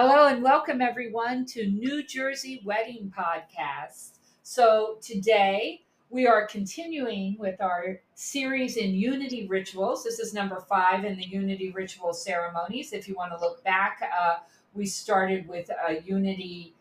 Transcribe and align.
Hello 0.00 0.28
and 0.28 0.44
welcome 0.44 0.80
everyone 0.80 1.44
to 1.46 1.66
New 1.66 2.04
Jersey 2.04 2.62
Wedding 2.64 3.12
Podcast. 3.18 4.18
So 4.44 4.98
today 5.02 5.80
we 6.08 6.24
are 6.24 6.46
continuing 6.46 7.36
with 7.36 7.60
our 7.60 8.00
series 8.14 8.76
in 8.76 8.94
Unity 8.94 9.48
Rituals. 9.48 10.04
This 10.04 10.20
is 10.20 10.32
number 10.32 10.64
five 10.68 11.04
in 11.04 11.16
the 11.16 11.24
Unity 11.24 11.72
Ritual 11.72 12.12
ceremonies. 12.12 12.92
If 12.92 13.08
you 13.08 13.16
want 13.16 13.32
to 13.32 13.40
look 13.40 13.64
back, 13.64 14.00
uh, 14.16 14.36
we 14.72 14.86
started 14.86 15.48
with 15.48 15.68
a 15.68 16.00
Unity 16.02 16.74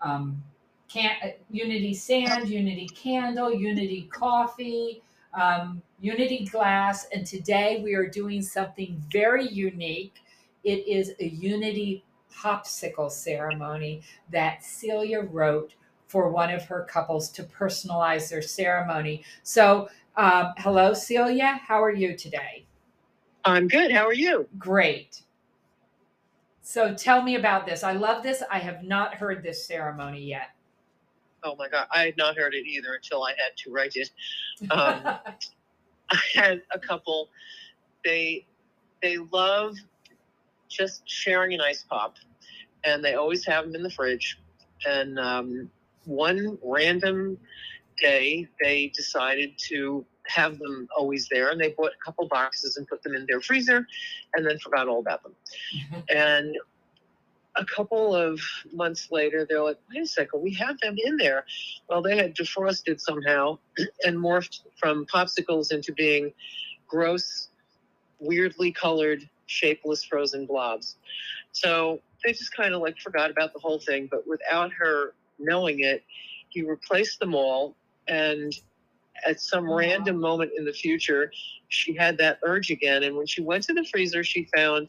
um, 0.00 0.40
can, 0.86 1.16
uh, 1.24 1.28
Unity 1.50 1.92
sand, 1.92 2.48
Unity 2.48 2.88
candle, 2.94 3.52
Unity 3.52 4.08
coffee, 4.12 5.02
um, 5.34 5.82
Unity 6.00 6.46
glass, 6.46 7.08
and 7.12 7.26
today 7.26 7.80
we 7.82 7.94
are 7.94 8.06
doing 8.06 8.40
something 8.42 9.02
very 9.10 9.48
unique. 9.48 10.20
It 10.62 10.86
is 10.86 11.14
a 11.18 11.26
Unity 11.26 12.04
popsicle 12.30 13.10
ceremony 13.10 14.02
that 14.30 14.64
Celia 14.64 15.22
wrote 15.22 15.74
for 16.06 16.30
one 16.30 16.50
of 16.50 16.64
her 16.64 16.84
couples 16.90 17.30
to 17.30 17.44
personalize 17.44 18.28
their 18.28 18.42
ceremony. 18.42 19.22
So, 19.42 19.88
um, 20.16 20.52
hello, 20.58 20.92
Celia. 20.92 21.60
How 21.64 21.82
are 21.82 21.92
you 21.92 22.16
today? 22.16 22.66
I'm 23.44 23.68
good. 23.68 23.92
How 23.92 24.06
are 24.06 24.12
you? 24.12 24.48
Great. 24.58 25.22
So, 26.62 26.94
tell 26.94 27.22
me 27.22 27.36
about 27.36 27.64
this. 27.64 27.84
I 27.84 27.92
love 27.92 28.22
this. 28.22 28.42
I 28.50 28.58
have 28.58 28.82
not 28.82 29.14
heard 29.14 29.42
this 29.42 29.66
ceremony 29.66 30.22
yet. 30.22 30.50
Oh 31.42 31.56
my 31.56 31.68
God. 31.68 31.86
I 31.92 32.02
had 32.02 32.16
not 32.16 32.36
heard 32.36 32.54
it 32.54 32.66
either 32.66 32.94
until 32.94 33.22
I 33.22 33.30
had 33.30 33.56
to 33.58 33.70
write 33.70 33.96
it. 33.96 34.10
Um, 34.70 35.00
I 36.10 36.18
had 36.34 36.62
a 36.74 36.78
couple, 36.78 37.30
they, 38.04 38.46
they 39.00 39.16
love 39.16 39.76
just 40.68 41.08
sharing 41.08 41.54
an 41.54 41.60
ice 41.60 41.84
pop 41.88 42.16
and 42.84 43.04
they 43.04 43.14
always 43.14 43.44
have 43.46 43.64
them 43.64 43.74
in 43.74 43.82
the 43.82 43.90
fridge. 43.90 44.38
And 44.86 45.18
um, 45.18 45.70
one 46.04 46.58
random 46.64 47.38
day, 48.00 48.48
they 48.62 48.92
decided 48.94 49.52
to 49.68 50.04
have 50.26 50.58
them 50.58 50.88
always 50.96 51.28
there, 51.30 51.50
and 51.50 51.60
they 51.60 51.70
bought 51.70 51.92
a 51.92 52.04
couple 52.04 52.26
boxes 52.28 52.76
and 52.76 52.86
put 52.86 53.02
them 53.02 53.14
in 53.14 53.26
their 53.28 53.40
freezer, 53.40 53.86
and 54.34 54.46
then 54.46 54.58
forgot 54.58 54.88
all 54.88 55.00
about 55.00 55.22
them. 55.22 55.34
Mm-hmm. 55.76 56.16
And 56.16 56.56
a 57.56 57.64
couple 57.64 58.14
of 58.14 58.40
months 58.72 59.08
later, 59.10 59.46
they're 59.48 59.62
like, 59.62 59.78
wait 59.92 60.02
a 60.02 60.06
second, 60.06 60.40
we 60.40 60.54
have 60.54 60.78
them 60.80 60.96
in 61.04 61.16
there. 61.16 61.44
Well, 61.88 62.00
they 62.00 62.16
had 62.16 62.34
defrosted 62.34 63.00
somehow 63.00 63.58
and 64.04 64.16
morphed 64.16 64.60
from 64.76 65.06
popsicles 65.06 65.72
into 65.72 65.92
being 65.92 66.32
gross, 66.86 67.48
weirdly 68.18 68.72
colored, 68.72 69.28
shapeless 69.46 70.04
frozen 70.04 70.46
blobs. 70.46 70.96
So 71.52 72.00
they 72.24 72.32
just 72.32 72.54
kind 72.54 72.74
of 72.74 72.80
like 72.80 72.98
forgot 72.98 73.30
about 73.30 73.52
the 73.52 73.58
whole 73.58 73.78
thing. 73.78 74.08
But 74.10 74.26
without 74.26 74.72
her 74.72 75.14
knowing 75.38 75.80
it, 75.80 76.04
he 76.48 76.62
replaced 76.62 77.20
them 77.20 77.34
all. 77.34 77.76
And 78.08 78.52
at 79.26 79.40
some 79.40 79.70
random 79.70 80.20
moment 80.20 80.52
in 80.56 80.64
the 80.64 80.72
future, 80.72 81.32
she 81.68 81.94
had 81.94 82.18
that 82.18 82.38
urge 82.42 82.70
again. 82.70 83.02
And 83.04 83.16
when 83.16 83.26
she 83.26 83.42
went 83.42 83.64
to 83.64 83.74
the 83.74 83.84
freezer, 83.84 84.24
she 84.24 84.48
found 84.54 84.88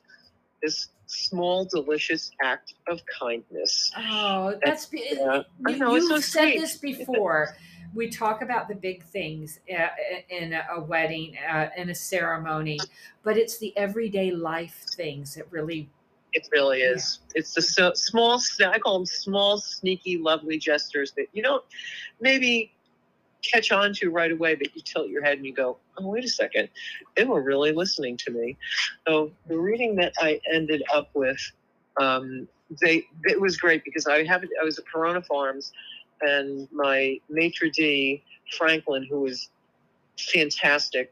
this 0.62 0.90
small, 1.08 1.66
delicious 1.66 2.32
act 2.44 2.76
of 2.88 3.02
kindness. 3.20 3.92
Oh, 3.98 4.58
that's 4.64 4.86
uh, 4.86 5.44
you, 5.68 5.78
know, 5.78 5.96
you've 5.96 6.08
so 6.08 6.20
said 6.20 6.52
sweet. 6.52 6.60
this 6.60 6.78
before. 6.78 7.56
we 7.94 8.10
talk 8.10 8.42
about 8.42 8.70
the 8.70 8.76
big 8.76 9.04
things 9.04 9.60
uh, 9.70 9.88
in 10.30 10.54
a 10.54 10.80
wedding, 10.80 11.36
uh, 11.52 11.68
in 11.76 11.90
a 11.90 11.96
ceremony, 11.96 12.80
but 13.24 13.38
it's 13.38 13.58
the 13.58 13.76
everyday 13.78 14.32
life 14.32 14.86
things 14.96 15.36
that 15.36 15.52
really 15.52 15.90
it 16.34 16.48
really 16.52 16.82
is. 16.82 17.20
Yeah. 17.28 17.40
It's 17.40 17.54
the 17.54 17.62
so, 17.62 17.94
small, 17.94 18.42
I 18.66 18.80
call 18.80 19.00
them 19.00 19.06
small, 19.06 19.58
sneaky, 19.58 20.18
lovely 20.18 20.58
gestures 20.58 21.12
that 21.14 21.28
you 21.34 21.44
don't 21.44 21.64
maybe 22.20 22.72
catch 23.42 23.72
on 23.72 23.94
to 23.96 24.10
right 24.10 24.32
away, 24.32 24.56
but 24.56 24.76
you 24.76 24.82
tilt 24.82 25.10
your 25.10 25.24
head 25.24 25.38
and 25.38 25.46
you 25.46 25.54
go, 25.54 25.78
oh, 25.98 26.08
wait 26.08 26.24
a 26.24 26.30
second. 26.30 26.70
They 27.16 27.26
were 27.26 27.42
really 27.42 27.72
listening 27.72 28.18
to 28.18 28.32
me. 28.32 28.58
So 29.08 29.32
the 29.48 29.58
reading 29.58 29.96
that 29.96 30.14
I 30.20 30.40
ended 30.52 30.84
up 30.94 31.10
with, 31.14 31.40
um, 32.00 32.48
they 32.82 33.06
it 33.26 33.40
was 33.40 33.58
great 33.58 33.84
because 33.84 34.08
I 34.08 34.24
have 34.24 34.44
I 34.60 34.64
was 34.64 34.80
at 34.80 34.86
Perona 34.86 35.26
Farms 35.26 35.74
and 36.22 36.70
my 36.72 37.20
maitre 37.30 37.70
d 37.70 38.24
Franklin, 38.58 39.06
who 39.10 39.22
was 39.22 39.50
fantastic. 40.18 41.12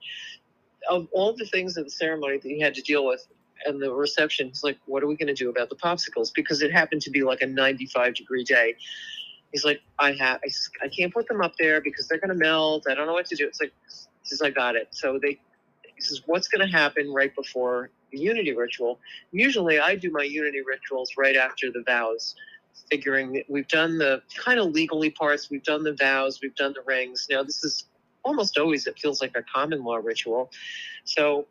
Of 0.90 1.08
all 1.12 1.34
the 1.34 1.46
things 1.46 1.76
in 1.76 1.84
the 1.84 1.90
ceremony 1.90 2.38
that 2.38 2.48
he 2.48 2.60
had 2.62 2.74
to 2.76 2.82
deal 2.82 3.06
with, 3.06 3.28
and 3.66 3.82
the 3.82 3.92
reception. 3.92 4.48
He's 4.48 4.64
like, 4.64 4.78
"What 4.86 5.04
are 5.04 5.08
we 5.08 5.16
going 5.16 5.28
to 5.28 5.34
do 5.34 5.50
about 5.50 5.70
the 5.70 5.76
popsicles?" 5.76 6.34
Because 6.34 6.62
it 6.62 6.72
happened 6.72 7.02
to 7.04 7.12
be 7.12 7.24
like 7.24 7.42
a 7.42 7.48
95 7.48 8.16
degree 8.16 8.44
day. 8.44 8.76
He's 9.52 9.66
like, 9.66 9.82
"I 9.98 10.14
have, 10.14 10.40
I, 10.44 10.86
I 10.86 10.90
can't 10.90 11.14
put 11.14 11.28
them 11.28 11.42
up 11.42 11.54
there 11.58 11.82
because 11.82 12.08
they're 12.08 12.20
going 12.20 12.30
to 12.30 12.36
melt. 12.36 12.86
I 12.90 12.96
don't 12.96 13.08
know 13.08 13.14
what 13.14 13.26
to 13.28 13.36
do." 13.36 13.48
It's 13.48 13.60
like, 13.60 13.74
he 13.88 14.30
says, 14.30 14.42
"I 14.42 14.50
got 14.50 14.76
it." 14.76 14.90
So 14.92 15.20
they, 15.22 15.40
he 15.96 16.02
says, 16.02 16.22
"What's 16.26 16.48
going 16.48 16.68
to 16.68 16.72
happen 16.72 17.12
right 17.12 17.34
before 17.36 17.90
the 18.12 18.20
unity 18.20 18.54
ritual?" 18.54 19.00
Usually, 19.32 19.80
I 19.80 19.96
do 19.96 20.12
my 20.12 20.24
unity 20.24 20.62
rituals 20.62 21.12
right 21.18 21.36
after 21.36 21.72
the 21.72 21.84
vows, 21.86 22.36
figuring 22.90 23.44
we've 23.50 23.68
done 23.68 23.98
the 23.98 24.22
kind 24.38 24.60
of 24.60 24.68
legally 24.72 25.10
parts, 25.10 25.50
we've 25.50 25.64
done 25.64 25.84
the 25.84 25.94
vows, 25.94 26.40
we've 26.42 26.56
done 26.56 26.74
the 26.74 26.84
rings. 26.86 27.28
Now 27.30 27.44
this 27.44 27.64
is 27.64 27.86
almost 28.24 28.58
always 28.58 28.88
it 28.88 29.00
feels 29.00 29.22
like 29.22 29.36
a 29.36 29.44
common 29.44 29.84
law 29.84 29.98
ritual. 29.98 30.52
So 31.04 31.48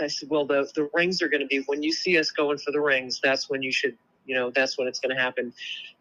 I 0.00 0.08
said, 0.08 0.28
well, 0.30 0.46
the, 0.46 0.70
the 0.74 0.88
rings 0.94 1.22
are 1.22 1.28
going 1.28 1.40
to 1.40 1.46
be 1.46 1.58
when 1.66 1.82
you 1.82 1.92
see 1.92 2.18
us 2.18 2.30
going 2.30 2.58
for 2.58 2.70
the 2.70 2.80
rings, 2.80 3.20
that's 3.22 3.48
when 3.48 3.62
you 3.62 3.72
should, 3.72 3.96
you 4.26 4.34
know, 4.34 4.50
that's 4.50 4.78
when 4.78 4.86
it's 4.88 5.00
going 5.00 5.14
to 5.14 5.20
happen. 5.20 5.52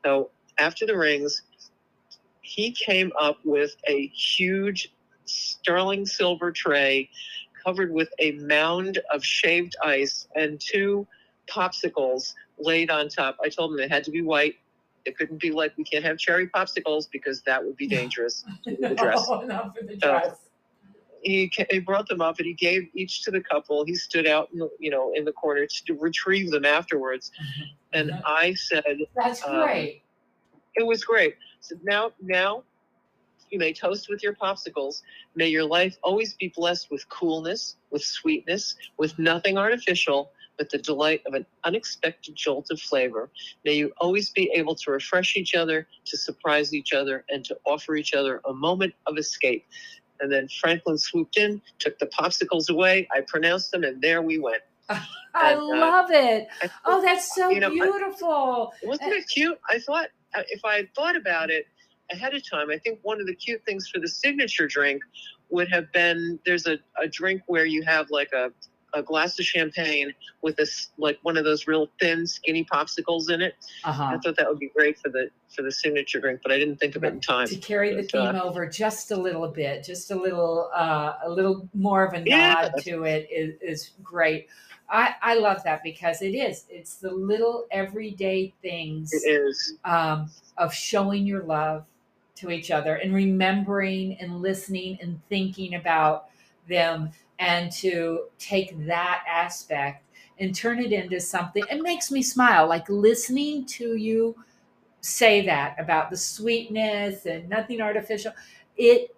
So 0.04 0.30
after 0.58 0.86
the 0.86 0.98
rings, 0.98 1.42
he 2.42 2.72
came 2.72 3.12
up 3.20 3.38
with 3.44 3.76
a 3.88 4.08
huge 4.08 4.92
sterling 5.26 6.06
silver 6.06 6.52
tray 6.52 7.10
covered 7.64 7.94
with 7.94 8.10
a 8.20 8.32
mound 8.34 9.00
of 9.14 9.24
shaved 9.24 9.76
ice 9.84 10.28
and 10.36 10.60
two 10.60 11.06
popsicles 11.48 12.34
laid 12.58 12.90
on 12.90 13.10
top. 13.10 13.38
I 13.44 13.50
told 13.50 13.74
him 13.74 13.80
it 13.80 13.92
had 13.92 14.04
to 14.06 14.12
be 14.12 14.22
white. 14.22 14.56
It 15.06 15.18
couldn't 15.18 15.40
be 15.40 15.52
like 15.52 15.78
we 15.78 15.84
can't 15.84 16.04
have 16.04 16.18
cherry 16.18 16.48
popsicles 16.48 17.10
because 17.12 17.42
that 17.44 17.64
would 17.64 17.78
be 17.78 17.88
dangerous. 17.88 18.44
the 18.66 18.96
dress. 18.96 19.26
Oh, 19.28 19.42
not 19.42 19.76
for 19.78 19.84
the 19.84 19.96
dress 19.96 20.49
he, 21.22 21.52
he 21.70 21.80
brought 21.80 22.08
them 22.08 22.22
up 22.22 22.38
and 22.38 22.46
he 22.46 22.54
gave 22.54 22.90
each 22.94 23.24
to 23.24 23.32
the 23.32 23.42
couple. 23.42 23.84
He 23.86 23.96
stood 23.96 24.28
out, 24.28 24.50
in 24.54 24.60
the, 24.60 24.70
you 24.80 24.92
know, 24.92 25.12
in 25.16 25.26
the 25.26 25.34
corner 25.34 25.66
to 25.66 25.94
retrieve 25.96 26.52
them 26.52 26.66
afterwards. 26.66 27.32
Mm-hmm. 27.42 27.64
And. 27.94 28.12
I 28.26 28.54
said, 28.54 28.98
"That's 29.16 29.46
um, 29.46 29.64
great." 29.64 30.04
It 30.76 30.86
was 30.86 31.04
great. 31.04 31.36
So 31.60 31.76
now, 31.84 32.12
now 32.22 32.64
you 33.50 33.60
may 33.60 33.74
toast 33.74 34.10
with 34.10 34.24
your 34.24 34.34
popsicles. 34.34 35.02
May 35.36 35.48
your 35.48 35.66
life 35.66 35.98
always 36.04 36.36
be 36.36 36.54
blessed 36.56 36.92
with 36.92 37.08
coolness, 37.10 37.76
with 37.92 38.04
sweetness, 38.04 38.76
with 38.98 39.18
nothing 39.18 39.58
artificial, 39.58 40.32
but 40.58 40.70
the 40.70 40.78
delight 40.78 41.22
of 41.26 41.34
an 41.34 41.46
unexpected 41.64 42.36
jolt 42.36 42.68
of 42.72 42.80
flavor. 42.80 43.30
May 43.66 43.74
you 43.74 43.92
always 43.98 44.30
be 44.30 44.52
able 44.54 44.76
to 44.76 44.92
refresh 44.92 45.36
each 45.36 45.56
other, 45.56 45.88
to 46.06 46.18
surprise 46.18 46.74
each 46.74 46.94
other, 46.94 47.26
and 47.30 47.44
to 47.46 47.58
offer 47.66 47.96
each 47.96 48.14
other 48.14 48.42
a 48.46 48.54
moment 48.54 48.94
of 49.08 49.18
escape. 49.18 49.66
And 50.22 50.32
then 50.32 50.48
Franklin 50.48 50.98
swooped 50.98 51.38
in, 51.38 51.62
took 51.80 51.98
the 52.00 52.08
popsicles 52.08 52.70
away. 52.70 53.08
I 53.16 53.22
pronounced 53.22 53.72
them, 53.72 53.84
and 53.84 54.02
there 54.02 54.22
we 54.22 54.38
went. 54.40 54.62
I 54.90 55.52
and, 55.52 55.60
uh, 55.60 55.64
love 55.64 56.12
it. 56.12 56.48
Thought, 56.62 56.72
oh, 56.86 57.02
that's 57.02 57.36
so 57.36 57.50
you 57.50 57.60
know, 57.60 57.70
beautiful. 57.70 58.74
I, 58.84 58.88
wasn't 58.88 59.14
it 59.14 59.28
cute? 59.28 59.60
I 59.70 59.80
thought 59.80 60.08
uh, 60.36 60.42
if 60.50 60.66
I 60.66 60.78
had 60.78 60.94
thought 60.96 61.16
about 61.16 61.50
it 61.50 61.66
ahead 62.12 62.34
of 62.34 62.48
time, 62.50 62.70
I 62.72 62.78
think 62.78 63.00
one 63.04 63.22
of 63.22 63.28
the 63.28 63.36
cute 63.36 63.64
things 63.66 63.88
for 63.88 64.00
the 64.00 64.08
signature 64.08 64.68
drink 64.68 65.04
would 65.50 65.70
have 65.70 65.92
been 65.92 66.40
there's 66.46 66.68
a, 66.68 66.78
a 67.02 67.08
drink 67.08 67.42
where 67.48 67.66
you 67.66 67.84
have 67.84 68.10
like 68.10 68.32
a 68.34 68.52
a 68.94 69.04
glass 69.04 69.40
of 69.40 69.46
champagne 69.46 70.14
with 70.42 70.56
this 70.56 70.90
like 70.98 71.20
one 71.24 71.38
of 71.38 71.44
those 71.44 71.68
real 71.68 71.88
thin 72.00 72.26
skinny 72.26 72.66
popsicles 72.66 73.30
in 73.30 73.42
it 73.42 73.56
uh-huh. 73.84 74.04
i 74.04 74.18
thought 74.18 74.36
that 74.38 74.48
would 74.48 74.60
be 74.60 74.70
great 74.76 74.98
for 75.00 75.10
the 75.10 75.30
for 75.56 75.62
the 75.62 75.72
signature 75.72 76.20
drink 76.20 76.40
but 76.44 76.52
i 76.52 76.58
didn't 76.58 76.78
think 76.78 76.96
of 76.96 77.04
it 77.04 77.14
in 77.14 77.20
time 77.20 77.48
to 77.48 77.56
carry 77.58 77.96
but, 77.96 78.04
the 78.04 78.08
theme 78.08 78.36
uh, 78.36 78.42
over 78.42 78.68
just 78.68 79.12
a 79.12 79.16
little 79.16 79.48
bit 79.48 79.84
just 79.84 80.12
a 80.12 80.16
little 80.16 80.70
uh, 80.76 81.14
a 81.24 81.30
little 81.30 81.68
more 81.74 82.04
of 82.04 82.14
a 82.14 82.20
nod 82.20 82.26
yeah. 82.26 82.70
to 82.80 83.04
it 83.04 83.28
is, 83.32 83.56
is 83.62 83.92
great 84.04 84.48
I, 84.92 85.14
I 85.22 85.36
love 85.36 85.64
that 85.66 85.84
because 85.84 86.22
it 86.22 86.34
is 86.34 86.66
it's 86.70 86.96
the 86.96 87.12
little 87.12 87.68
everyday 87.72 88.54
things 88.62 89.14
it 89.14 89.28
is 89.28 89.76
um, 89.86 90.32
of 90.58 90.74
showing 90.74 91.28
your 91.28 91.44
love 91.44 91.86
to 92.40 92.50
each 92.52 92.72
other 92.72 92.96
and 92.96 93.14
remembering 93.14 94.18
and 94.20 94.42
listening 94.42 94.98
and 95.02 95.20
thinking 95.30 95.76
about 95.76 96.30
them 96.68 97.12
and 97.40 97.72
to 97.72 98.26
take 98.38 98.86
that 98.86 99.24
aspect 99.28 100.06
and 100.40 100.54
turn 100.54 100.80
it 100.80 100.92
into 100.92 101.20
something 101.20 101.64
it 101.70 101.82
makes 101.82 102.12
me 102.12 102.22
smile 102.22 102.68
like 102.68 102.88
listening 102.90 103.66
to 103.66 103.96
you 103.96 104.36
say 105.02 105.46
that 105.46 105.76
about 105.80 106.10
the 106.10 106.18
sweetness 106.18 107.26
and 107.26 107.48
nothing 107.50 107.82
artificial. 107.82 108.34
It 108.78 109.16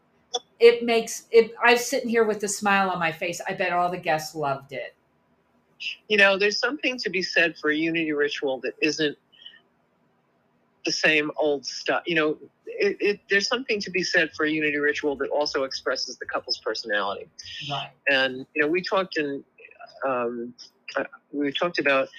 it 0.60 0.84
makes 0.84 1.26
it 1.32 1.52
i'm 1.64 1.78
sitting 1.78 2.10
here 2.10 2.24
with 2.24 2.44
a 2.44 2.48
smile 2.48 2.90
on 2.90 3.00
my 3.00 3.12
face. 3.12 3.42
I 3.48 3.54
bet 3.54 3.74
all 3.74 3.90
the 3.90 3.98
guests 3.98 4.36
loved 4.36 4.74
it. 4.74 4.96
You 6.08 6.18
know, 6.18 6.38
there's 6.38 6.60
something 6.60 6.98
to 6.98 7.10
be 7.10 7.24
said 7.24 7.58
for 7.58 7.72
a 7.72 7.76
unity 7.76 8.12
ritual 8.12 8.60
that 8.62 8.74
isn't 8.82 9.18
the 10.86 10.92
same 10.92 11.32
old 11.38 11.66
stuff. 11.66 12.04
You 12.06 12.16
know, 12.16 12.38
it, 12.82 12.98
it, 13.00 13.20
there's 13.30 13.48
something 13.48 13.80
to 13.80 13.92
be 13.92 14.02
said 14.02 14.32
for 14.34 14.46
a 14.46 14.50
unity 14.50 14.78
ritual 14.78 15.16
that 15.18 15.30
also 15.30 15.64
expresses 15.64 16.18
the 16.18 16.26
couple's 16.26 16.58
personality. 16.58 17.28
Right. 17.70 17.92
And 18.10 18.46
you 18.56 18.64
know, 18.64 18.68
we 18.68 18.82
talked 18.82 19.18
in, 19.18 19.44
um, 20.06 20.56
uh, 20.96 21.04
we 21.32 21.52
talked 21.54 21.80
about. 21.80 22.10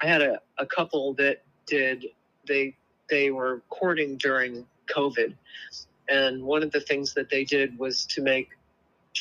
I 0.00 0.06
had 0.06 0.22
a, 0.22 0.40
a 0.58 0.66
couple 0.66 1.14
that 1.14 1.42
did 1.66 2.06
they 2.46 2.76
they 3.10 3.32
were 3.32 3.60
courting 3.68 4.16
during 4.16 4.64
COVID, 4.94 5.34
and 6.08 6.44
one 6.44 6.62
of 6.62 6.70
the 6.70 6.80
things 6.80 7.12
that 7.14 7.28
they 7.28 7.44
did 7.44 7.76
was 7.76 8.06
to 8.06 8.22
make 8.22 8.50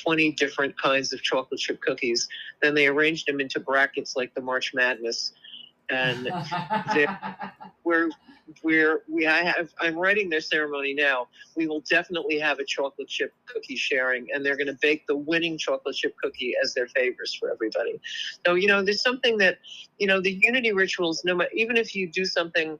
20 0.04 0.34
different 0.34 0.80
kinds 0.80 1.12
of 1.12 1.24
chocolate 1.24 1.60
chip 1.60 1.82
cookies. 1.82 2.28
Then 2.62 2.76
they 2.76 2.86
arranged 2.86 3.28
them 3.28 3.42
into 3.42 3.60
brackets 3.60 4.16
like 4.16 4.36
the 4.36 4.42
March 4.42 4.76
Madness. 4.76 5.34
And 5.90 6.30
we're 7.84 8.10
we're 8.64 9.04
we 9.08 9.28
I 9.28 9.44
have 9.44 9.70
I'm 9.80 9.96
writing 9.96 10.30
their 10.30 10.42
ceremony 10.42 10.94
now. 10.94 11.28
We 11.56 11.68
will 11.68 11.82
definitely 11.82 12.40
have 12.40 12.60
a 12.60 12.66
chocolate 12.66 13.08
chip 13.08 13.34
cookie 13.46 13.76
sharing, 13.76 14.28
and 14.34 14.46
they're 14.46 14.58
going 14.58 14.68
to 14.68 14.78
bake 14.82 15.06
the 15.08 15.16
winning 15.16 15.58
chocolate 15.58 15.96
chip 15.96 16.16
cookie 16.22 16.54
as 16.64 16.74
their 16.74 16.88
favors 16.88 17.34
for 17.34 17.52
everybody. 17.52 18.00
So 18.46 18.56
you 18.56 18.68
know, 18.68 18.84
there's 18.84 19.02
something 19.02 19.38
that 19.38 19.60
you 19.98 20.08
know 20.08 20.22
the 20.22 20.32
unity 20.32 20.72
rituals. 20.72 21.24
No 21.26 21.36
matter 21.36 21.52
even 21.54 21.78
if 21.78 21.96
you 21.96 22.10
do 22.10 22.26
something 22.26 22.80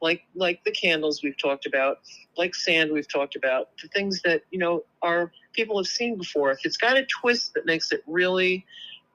like 0.00 0.22
like 0.34 0.62
the 0.64 0.72
candles 0.72 1.22
we've 1.22 1.38
talked 1.38 1.66
about, 1.66 1.98
like 2.36 2.54
sand 2.54 2.92
we've 2.92 3.10
talked 3.10 3.36
about, 3.36 3.70
the 3.82 3.88
things 3.88 4.22
that 4.22 4.42
you 4.50 4.58
know 4.58 4.84
are 5.02 5.32
people 5.52 5.76
have 5.78 5.86
seen 5.86 6.16
before. 6.16 6.50
If 6.50 6.64
it's 6.64 6.76
got 6.76 6.96
a 6.96 7.06
twist 7.06 7.54
that 7.54 7.66
makes 7.66 7.92
it 7.92 8.02
really 8.06 8.64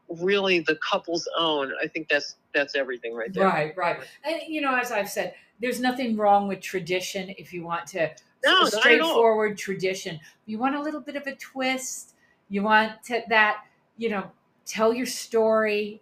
really 0.10 0.60
the 0.60 0.78
couple's 0.78 1.28
own 1.38 1.72
i 1.82 1.88
think 1.88 2.08
that's 2.10 2.36
that's 2.54 2.76
everything 2.76 3.14
right 3.16 3.34
there 3.34 3.48
right 3.48 3.76
right 3.78 4.00
and 4.24 4.42
you 4.48 4.62
know 4.62 4.76
as 4.76 4.92
i've 4.92 5.10
said 5.10 5.34
there's 5.60 5.80
nothing 5.80 6.16
wrong 6.18 6.48
with 6.48 6.60
tradition 6.60 7.34
if 7.38 7.54
you 7.54 7.64
want 7.64 7.88
to 7.88 8.10
no, 8.46 8.66
straightforward 8.66 9.58
tradition. 9.58 10.20
You 10.46 10.58
want 10.58 10.76
a 10.76 10.82
little 10.82 11.00
bit 11.00 11.16
of 11.16 11.28
a 11.28 11.36
twist. 11.36 12.16
You 12.50 12.64
want 12.64 13.04
to, 13.06 13.22
that, 13.30 13.66
you 13.98 14.10
know, 14.10 14.32
tell 14.66 14.94
your 14.94 15.06
story 15.06 16.02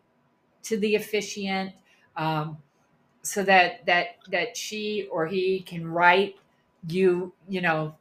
to 0.64 0.78
the 0.78 0.96
officiant 0.96 1.74
um, 2.18 2.58
so 3.24 3.44
that 3.44 3.86
that 3.86 4.18
that 4.32 4.58
she 4.58 5.08
or 5.12 5.28
he 5.28 5.62
can 5.62 5.88
write 5.88 6.36
you, 6.88 7.34
you 7.48 7.62
know, 7.62 7.96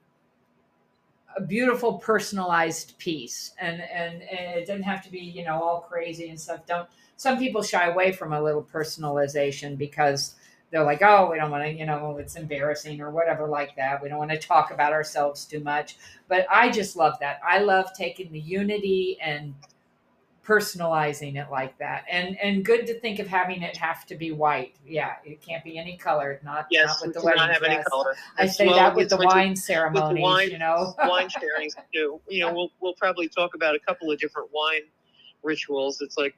a 1.36 1.40
beautiful 1.40 1.94
personalized 1.98 2.98
piece 2.98 3.52
and, 3.58 3.80
and 3.80 4.22
and 4.22 4.58
it 4.58 4.66
doesn't 4.66 4.82
have 4.82 5.02
to 5.02 5.10
be 5.10 5.18
you 5.18 5.44
know 5.44 5.62
all 5.62 5.80
crazy 5.80 6.28
and 6.28 6.40
stuff 6.40 6.66
don't 6.66 6.88
some 7.16 7.38
people 7.38 7.62
shy 7.62 7.86
away 7.86 8.12
from 8.12 8.32
a 8.32 8.40
little 8.40 8.62
personalization 8.62 9.76
because 9.76 10.36
they're 10.70 10.84
like, 10.84 11.02
oh, 11.02 11.30
we 11.30 11.36
don't 11.36 11.50
want 11.50 11.64
to, 11.64 11.70
you 11.70 11.84
know, 11.84 12.16
it's 12.18 12.36
embarrassing 12.36 13.00
or 13.00 13.10
whatever 13.10 13.46
like 13.46 13.74
that. 13.76 14.02
We 14.02 14.08
don't 14.08 14.18
want 14.18 14.30
to 14.30 14.38
talk 14.38 14.70
about 14.70 14.92
ourselves 14.92 15.44
too 15.44 15.60
much. 15.60 15.98
But 16.28 16.46
I 16.50 16.70
just 16.70 16.96
love 16.96 17.18
that. 17.20 17.40
I 17.46 17.58
love 17.58 17.92
taking 17.94 18.32
the 18.32 18.40
unity 18.40 19.18
and 19.20 19.54
personalizing 20.50 21.36
it 21.36 21.48
like 21.50 21.78
that. 21.78 22.04
And 22.10 22.36
and 22.40 22.64
good 22.64 22.86
to 22.88 22.98
think 22.98 23.20
of 23.20 23.28
having 23.28 23.62
it 23.62 23.76
have 23.76 24.04
to 24.06 24.16
be 24.16 24.32
white. 24.32 24.74
Yeah, 24.84 25.14
it 25.24 25.40
can't 25.40 25.62
be 25.62 25.78
any 25.78 25.96
color. 25.96 26.40
Not, 26.42 26.66
yes, 26.70 26.88
not 26.88 27.06
with 27.06 27.14
the 27.14 27.22
wedding 27.22 27.38
not 27.38 27.50
have 27.50 27.60
dress. 27.60 27.74
any 27.74 27.84
color. 27.84 28.16
I 28.36 28.46
say 28.46 28.66
well, 28.66 28.76
that 28.76 28.96
with 28.96 29.10
the 29.10 29.18
wine 29.18 29.54
ceremonies, 29.54 30.16
the 30.16 30.22
wine, 30.22 30.50
you 30.50 30.58
know. 30.58 30.94
wine 31.04 31.28
sharings 31.28 31.74
too. 31.94 32.20
You 32.28 32.46
know, 32.46 32.52
we'll 32.52 32.70
we'll 32.80 32.94
probably 32.94 33.28
talk 33.28 33.54
about 33.54 33.76
a 33.76 33.78
couple 33.78 34.10
of 34.10 34.18
different 34.18 34.48
wine 34.52 34.82
rituals. 35.42 36.00
It's 36.00 36.18
like, 36.18 36.34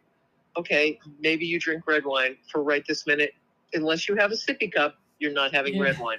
okay, 0.56 0.99
maybe 1.20 1.47
you 1.47 1.58
drink 1.58 1.87
red 1.87 2.05
wine 2.05 2.37
for 2.50 2.62
right 2.62 2.85
this 2.87 3.06
minute 3.06 3.32
unless 3.75 4.08
you 4.08 4.17
have 4.17 4.32
a 4.32 4.35
sippy 4.35 4.70
cup, 4.70 4.97
you're 5.23 5.33
not 5.33 5.55
having 5.55 5.79
red 5.79 5.99
wine. 6.01 6.19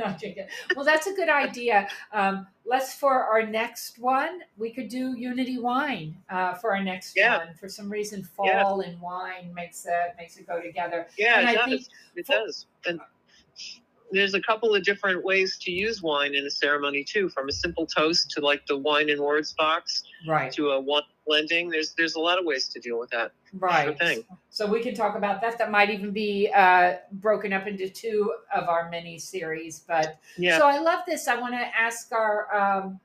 well, 0.76 0.86
that's 0.86 1.08
a 1.08 1.14
good 1.14 1.28
idea. 1.28 1.90
Um, 2.14 2.48
let's 2.66 2.94
for 2.94 3.24
our 3.24 3.46
next 3.46 4.00
one, 4.00 4.40
we 4.58 4.72
could 4.72 4.88
do 4.88 5.14
Unity 5.18 5.60
wine 5.60 6.16
uh, 6.30 6.54
for 6.54 6.74
our 6.74 6.82
next 6.82 7.18
yeah. 7.18 7.38
one. 7.40 7.54
For 7.60 7.68
some 7.68 7.90
reason, 7.90 8.24
fall 8.24 8.82
yeah. 8.82 8.90
and 8.90 9.02
wine 9.02 9.54
makes 9.54 9.86
it 9.86 10.16
makes 10.18 10.38
it 10.38 10.48
go 10.48 10.62
together. 10.62 11.08
Yeah, 11.18 11.42
and 11.42 11.50
it 11.50 11.60
I 11.60 11.70
does. 11.70 11.90
it 12.16 12.26
for, 12.26 12.32
does. 12.32 12.66
And 12.86 13.02
there's 14.13 14.33
a 14.33 14.42
couple 14.42 14.74
of 14.75 14.83
different 14.83 15.24
ways 15.24 15.57
to 15.62 15.71
use 15.71 16.01
wine 16.01 16.36
in 16.36 16.45
a 16.45 16.50
ceremony 16.50 17.04
too, 17.04 17.30
from 17.30 17.50
a 17.50 17.51
simple 17.51 17.86
toast 17.86 18.30
to 18.31 18.42
like 18.42 18.65
the 18.68 18.77
wine 18.77 19.10
and 19.10 19.19
words 19.19 19.54
box, 19.54 20.04
right? 20.27 20.51
To 20.54 20.69
a 20.69 20.80
one 20.80 21.04
blending. 21.25 21.69
There's 21.69 21.94
there's 21.98 22.15
a 22.15 22.19
lot 22.19 22.39
of 22.39 22.45
ways 22.45 22.68
to 22.69 22.80
deal 22.80 23.00
with 23.00 23.10
that. 23.10 23.31
Right. 23.54 23.98
Sure 24.00 24.24
so 24.50 24.68
we 24.68 24.81
can 24.81 24.94
talk 24.94 25.15
about 25.15 25.42
that. 25.42 25.57
That 25.57 25.71
might 25.71 25.89
even 25.89 26.12
be 26.12 26.51
uh, 26.56 26.95
broken 27.13 27.54
up 27.54 27.68
into 27.68 27.89
two 27.89 28.33
of 28.56 28.69
our 28.69 28.89
mini 28.89 29.18
series. 29.18 29.80
But 29.80 30.19
yeah. 30.38 30.60
So 30.60 30.68
I 30.68 30.80
love 30.80 31.01
this. 31.07 31.27
I 31.27 31.39
want 31.39 31.54
to 31.56 31.65
ask 31.80 32.12
our. 32.12 32.56
Um, 32.56 33.00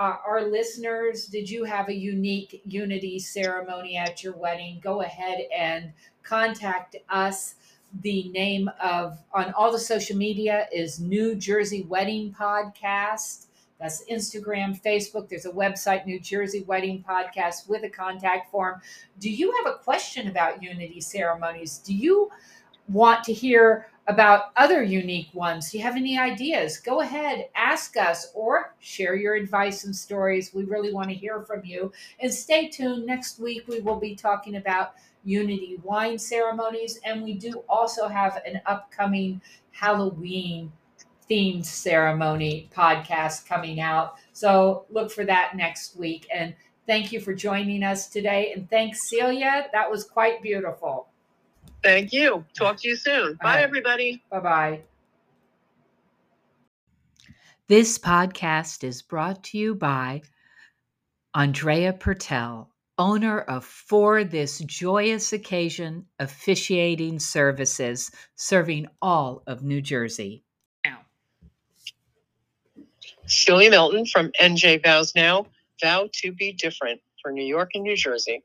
uh, 0.00 0.16
our 0.24 0.42
listeners, 0.42 1.26
did 1.26 1.50
you 1.50 1.64
have 1.64 1.88
a 1.88 1.92
unique 1.92 2.62
unity 2.64 3.18
ceremony 3.18 3.96
at 3.96 4.22
your 4.22 4.32
wedding? 4.36 4.78
Go 4.80 5.02
ahead 5.02 5.40
and 5.52 5.92
contact 6.22 6.94
us 7.08 7.56
the 8.02 8.28
name 8.30 8.70
of 8.82 9.18
on 9.32 9.52
all 9.54 9.72
the 9.72 9.78
social 9.78 10.16
media 10.16 10.68
is 10.72 11.00
New 11.00 11.34
Jersey 11.34 11.82
Wedding 11.82 12.34
Podcast. 12.38 13.46
That's 13.80 14.04
Instagram, 14.10 14.80
Facebook. 14.82 15.28
There's 15.28 15.46
a 15.46 15.50
website, 15.50 16.04
New 16.04 16.18
Jersey 16.18 16.64
Wedding 16.64 17.04
Podcast, 17.08 17.68
with 17.68 17.84
a 17.84 17.88
contact 17.88 18.50
form. 18.50 18.80
Do 19.20 19.30
you 19.30 19.52
have 19.52 19.72
a 19.72 19.78
question 19.78 20.28
about 20.28 20.62
unity 20.62 21.00
ceremonies? 21.00 21.78
Do 21.78 21.94
you 21.94 22.30
want 22.88 23.22
to 23.24 23.32
hear 23.32 23.86
about 24.08 24.52
other 24.56 24.82
unique 24.82 25.28
ones? 25.34 25.70
Do 25.70 25.78
you 25.78 25.84
have 25.84 25.96
any 25.96 26.18
ideas? 26.18 26.78
Go 26.78 27.00
ahead, 27.02 27.48
ask 27.54 27.96
us, 27.96 28.32
or 28.34 28.74
share 28.80 29.14
your 29.14 29.34
advice 29.34 29.84
and 29.84 29.94
stories. 29.94 30.52
We 30.52 30.64
really 30.64 30.92
want 30.92 31.10
to 31.10 31.14
hear 31.14 31.42
from 31.42 31.64
you. 31.64 31.92
And 32.18 32.32
stay 32.32 32.68
tuned. 32.68 33.06
Next 33.06 33.38
week, 33.38 33.68
we 33.68 33.80
will 33.80 34.00
be 34.00 34.16
talking 34.16 34.56
about 34.56 34.94
Unity 35.24 35.78
wine 35.82 36.18
ceremonies, 36.18 37.00
and 37.04 37.22
we 37.22 37.34
do 37.34 37.62
also 37.68 38.08
have 38.08 38.40
an 38.46 38.62
upcoming 38.64 39.42
Halloween 39.72 40.72
themed 41.28 41.66
ceremony 41.66 42.70
podcast 42.74 43.46
coming 43.46 43.80
out. 43.80 44.14
So 44.32 44.86
look 44.88 45.10
for 45.10 45.24
that 45.26 45.54
next 45.54 45.96
week. 45.96 46.26
And 46.34 46.54
thank 46.86 47.12
you 47.12 47.20
for 47.20 47.34
joining 47.34 47.82
us 47.82 48.08
today. 48.08 48.52
And 48.54 48.70
thanks, 48.70 49.10
Celia. 49.10 49.66
That 49.72 49.90
was 49.90 50.04
quite 50.04 50.40
beautiful. 50.40 51.08
Thank 51.82 52.12
you. 52.12 52.44
Talk 52.54 52.78
to 52.78 52.88
you 52.88 52.96
soon. 52.96 53.38
Bye, 53.42 53.56
right. 53.56 53.62
everybody. 53.62 54.22
Bye 54.30 54.40
bye. 54.40 54.80
This 57.68 57.98
podcast 57.98 58.82
is 58.82 59.02
brought 59.02 59.44
to 59.44 59.58
you 59.58 59.74
by 59.74 60.22
Andrea 61.34 61.92
Purtell 61.92 62.70
owner 62.98 63.40
of 63.40 63.64
For 63.64 64.24
This 64.24 64.58
Joyous 64.58 65.32
Occasion 65.32 66.04
Officiating 66.18 67.20
Services, 67.20 68.10
serving 68.34 68.88
all 69.00 69.42
of 69.46 69.62
New 69.62 69.80
Jersey. 69.80 70.42
Now. 70.84 70.98
Celia 73.26 73.70
Milton 73.70 74.04
from 74.04 74.32
NJ 74.40 74.82
Vows 74.82 75.14
Now, 75.14 75.46
Vow 75.80 76.08
to 76.12 76.32
Be 76.32 76.52
Different 76.52 77.00
for 77.22 77.30
New 77.30 77.44
York 77.44 77.70
and 77.74 77.84
New 77.84 77.96
Jersey. 77.96 78.42